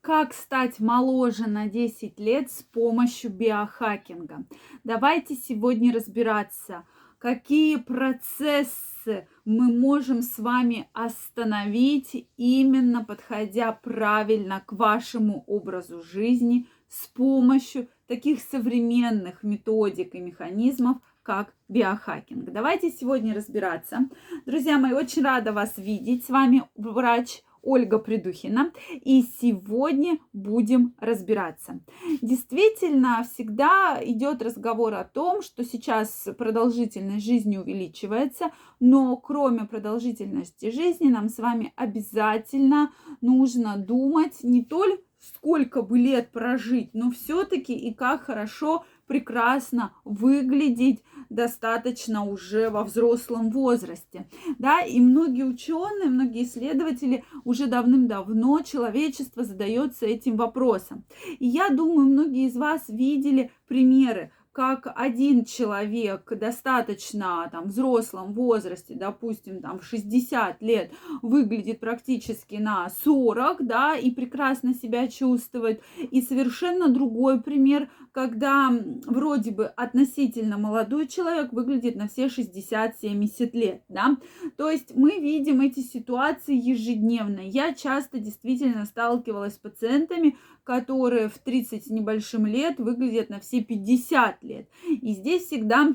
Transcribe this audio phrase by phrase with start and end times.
[0.00, 4.44] как стать моложе на 10 лет с помощью биохакинга.
[4.82, 6.86] Давайте сегодня разбираться,
[7.18, 17.06] какие процессы мы можем с вами остановить, именно подходя правильно к вашему образу жизни с
[17.06, 22.50] помощью таких современных методик и механизмов, как биохакинг.
[22.50, 24.08] Давайте сегодня разбираться.
[24.46, 26.24] Друзья мои, очень рада вас видеть.
[26.24, 28.72] С вами врач Ольга Придухина.
[29.02, 31.80] И сегодня будем разбираться.
[32.22, 41.08] Действительно, всегда идет разговор о том, что сейчас продолжительность жизни увеличивается, но кроме продолжительности жизни
[41.08, 47.92] нам с вами обязательно нужно думать не только сколько бы лет прожить, но все-таки и
[47.92, 54.28] как хорошо прекрасно выглядеть достаточно уже во взрослом возрасте.
[54.60, 61.04] Да, и многие ученые, многие исследователи уже давным-давно человечество задается этим вопросом.
[61.40, 68.94] И я думаю, многие из вас видели примеры как один человек достаточно там взрослом возрасте,
[68.96, 70.90] допустим, там в 60 лет,
[71.22, 75.82] выглядит практически на 40, да, и прекрасно себя чувствует.
[76.10, 78.70] И совершенно другой пример, когда
[79.06, 84.16] вроде бы относительно молодой человек выглядит на все 60-70 лет, да.
[84.56, 87.40] То есть мы видим эти ситуации ежедневно.
[87.40, 93.62] Я часто действительно сталкивалась с пациентами, которые в 30 с небольшим лет выглядят на все
[93.62, 94.68] 50 лет.
[94.88, 95.94] И здесь всегда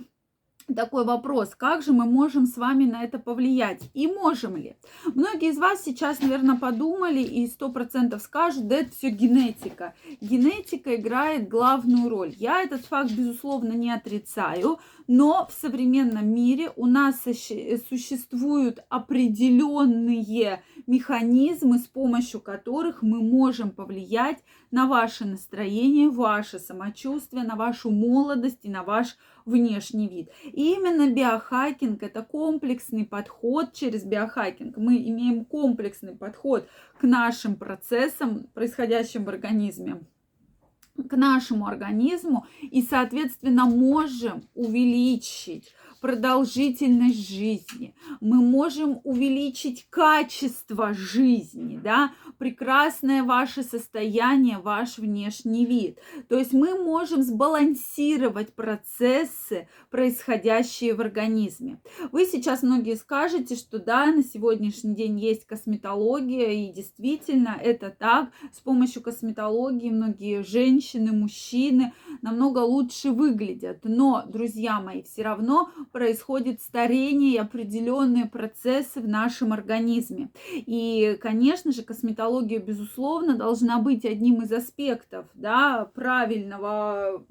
[0.76, 4.76] такой вопрос, как же мы можем с вами на это повлиять и можем ли?
[5.14, 9.94] Многие из вас сейчас, наверное, подумали и сто процентов скажут, да это все генетика.
[10.22, 12.34] Генетика играет главную роль.
[12.36, 21.80] Я этот факт, безусловно, не отрицаю, но в современном мире у нас существуют определенные механизмы,
[21.80, 28.70] с помощью которых мы можем повлиять на ваше настроение, ваше самочувствие, на вашу молодость и
[28.70, 30.30] на ваш внешний вид.
[30.44, 34.78] И именно биохакинг– это комплексный подход через биохакинг.
[34.78, 36.68] Мы имеем комплексный подход
[37.00, 40.02] к нашим процессам, происходящим в организме
[41.10, 52.12] к нашему организму и, соответственно, можем увеличить продолжительность жизни, мы можем увеличить качество жизни, да,
[52.38, 56.00] прекрасное ваше состояние, ваш внешний вид.
[56.30, 61.80] То есть мы можем сбалансировать процессы, происходящие в организме.
[62.12, 68.30] Вы сейчас многие скажете, что да, на сегодняшний день есть косметология, и действительно это так.
[68.54, 73.80] С помощью косметологии многие женщины, мужчины намного лучше выглядят.
[73.84, 80.30] Но, друзья мои, все равно происходит старение и определенные процессы в нашем организме.
[80.54, 87.24] И, конечно же, косметология, безусловно, должна быть одним из аспектов да, правильного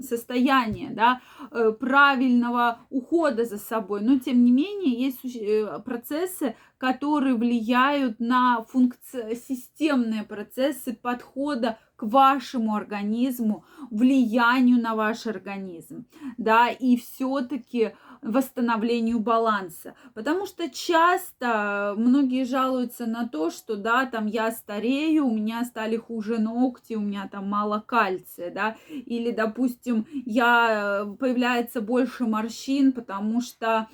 [0.00, 1.20] состояния, да,
[1.50, 4.02] э, правильного ухода за собой.
[4.02, 9.38] Но, тем не менее, есть э, процессы, которые влияют на функци...
[9.48, 16.06] системные процессы подхода к вашему организму, влиянию на ваш организм,
[16.38, 19.94] да, и все-таки восстановлению баланса.
[20.14, 25.98] Потому что часто многие жалуются на то, что да, там я старею, у меня стали
[25.98, 32.92] хуже ногти, у меня там мало кальция, да, или, допустим, я э, появляется больше морщин,
[32.92, 33.88] потому что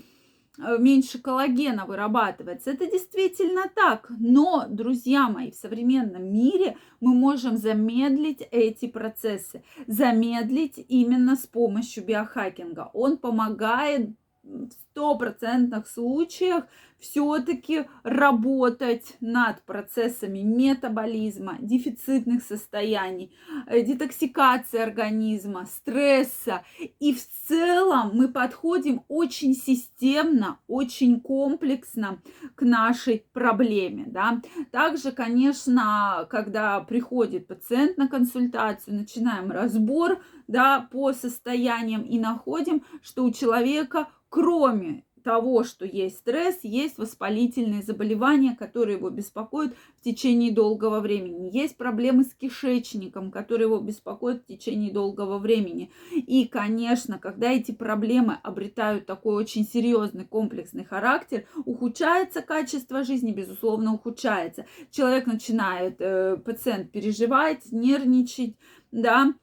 [0.58, 2.70] меньше коллагена вырабатывается.
[2.70, 4.10] Это действительно так.
[4.18, 9.62] Но, друзья мои, в современном мире мы можем замедлить эти процессы.
[9.86, 12.90] Замедлить именно с помощью биохакинга.
[12.92, 14.10] Он помогает
[14.46, 16.64] в стопроцентных случаях
[16.98, 23.32] все-таки работать над процессами метаболизма, дефицитных состояний,
[23.66, 26.64] э, детоксикации организма, стресса.
[26.98, 32.18] И в целом мы подходим очень системно, очень комплексно
[32.54, 34.04] к нашей проблеме.
[34.06, 34.40] Да?
[34.70, 43.24] Также, конечно, когда приходит пациент на консультацию, начинаем разбор да, по состояниям и находим, что
[43.24, 50.52] у человека кроме того, что есть стресс, есть воспалительные заболевания, которые его беспокоят в течение
[50.52, 51.50] долгого времени.
[51.52, 55.90] Есть проблемы с кишечником, которые его беспокоят в течение долгого времени.
[56.12, 63.94] И, конечно, когда эти проблемы обретают такой очень серьезный комплексный характер, ухудшается качество жизни, безусловно,
[63.94, 64.64] ухудшается.
[64.92, 68.54] Человек начинает, э, пациент переживать, нервничать,
[68.92, 69.34] да,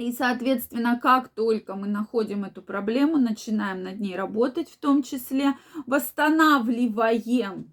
[0.00, 5.54] и, соответственно, как только мы находим эту проблему, начинаем над ней работать, в том числе
[5.86, 7.72] восстанавливаем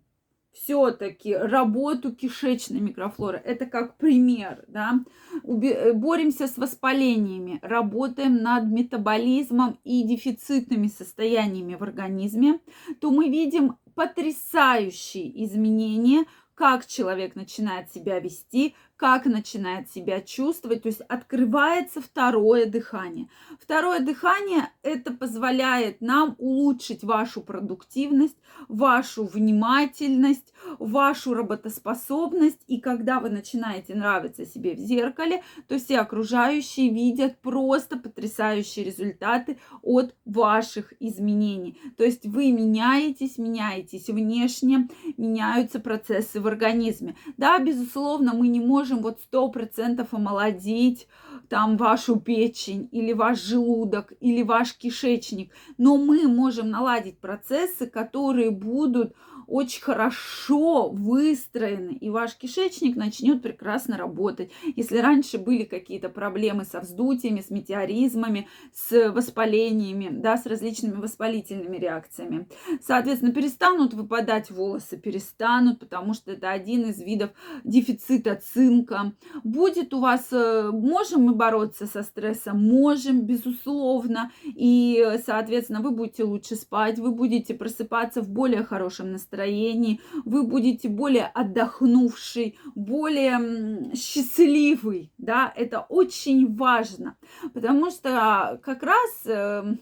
[0.52, 3.42] все-таки работу кишечной микрофлоры.
[3.44, 5.00] Это как пример, да.
[5.44, 12.60] Уби- боремся с воспалениями, работаем над метаболизмом и дефицитными состояниями в организме,
[13.00, 16.26] то мы видим потрясающие изменения
[16.58, 23.30] как человек начинает себя вести, как начинает себя чувствовать, то есть открывается второе дыхание.
[23.62, 32.62] Второе дыхание это позволяет нам улучшить вашу продуктивность, вашу внимательность, вашу работоспособность.
[32.68, 39.60] И когда вы начинаете нравиться себе в зеркале, то все окружающие видят просто потрясающие результаты
[39.84, 41.80] от ваших изменений.
[41.98, 47.16] То есть вы меняетесь, меняетесь внешне, меняются процессы в организме.
[47.38, 51.08] Да, безусловно, мы не можем можем вот сто процентов омолодить
[51.50, 58.52] там вашу печень или ваш желудок или ваш кишечник, но мы можем наладить процессы, которые
[58.52, 59.14] будут
[59.48, 64.52] очень хорошо выстроены, и ваш кишечник начнет прекрасно работать.
[64.76, 71.78] Если раньше были какие-то проблемы со вздутиями, с метеоризмами, с воспалениями, да, с различными воспалительными
[71.78, 72.48] реакциями,
[72.82, 77.32] соответственно, перестанут выпадать волосы, перестанут, потому что это один из видов
[77.64, 79.14] дефицита цинка.
[79.44, 82.62] Будет у вас, э, можем мы бороться со стрессом?
[82.64, 84.32] Можем, безусловно.
[84.44, 90.44] И, соответственно, вы будете лучше спать, вы будете просыпаться в более хорошем настроении, настроении, вы
[90.44, 97.18] будете более отдохнувший, более счастливый, да, это очень важно,
[97.54, 99.80] потому что как раз эм,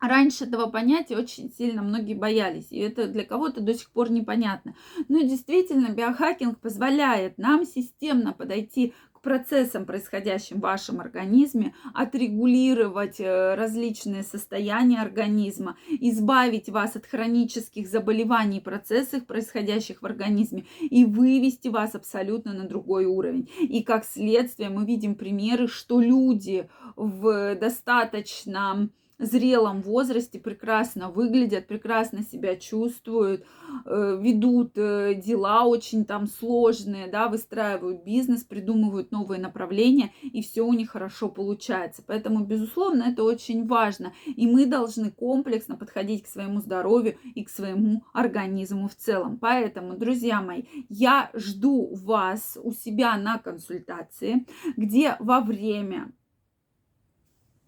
[0.00, 4.74] Раньше этого понятия очень сильно многие боялись, и это для кого-то до сих пор непонятно.
[5.08, 14.22] Но действительно, биохакинг позволяет нам системно подойти процессам, происходящим в вашем организме, отрегулировать э, различные
[14.22, 21.94] состояния организма, избавить вас от хронических заболеваний и процессов, происходящих в организме, и вывести вас
[21.94, 23.48] абсолютно на другой уровень.
[23.60, 28.88] И как следствие мы видим примеры, что люди в достаточно
[29.20, 33.44] зрелом возрасте прекрасно выглядят, прекрасно себя чувствуют,
[33.84, 40.62] э, ведут э, дела очень там сложные, да, выстраивают бизнес, придумывают новые направления, и все
[40.62, 42.02] у них хорошо получается.
[42.06, 44.12] Поэтому, безусловно, это очень важно.
[44.24, 49.38] И мы должны комплексно подходить к своему здоровью и к своему организму в целом.
[49.38, 54.46] Поэтому, друзья мои, я жду вас у себя на консультации,
[54.76, 56.12] где во время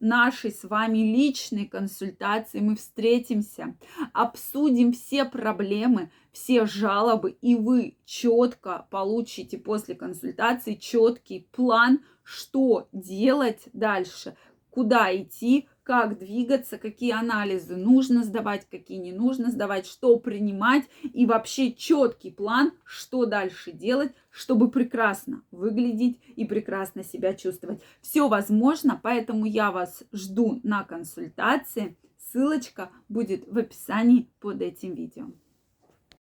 [0.03, 2.61] нашей с вами личной консультации.
[2.61, 3.77] Мы встретимся,
[4.13, 13.63] обсудим все проблемы, все жалобы, и вы четко получите после консультации четкий план, что делать
[13.73, 14.37] дальше,
[14.71, 21.27] куда идти, как двигаться, какие анализы нужно сдавать, какие не нужно сдавать, что принимать и
[21.27, 27.83] вообще четкий план, что дальше делать, чтобы прекрасно выглядеть и прекрасно себя чувствовать.
[28.01, 31.97] Все возможно, поэтому я вас жду на консультации.
[32.17, 35.27] Ссылочка будет в описании под этим видео.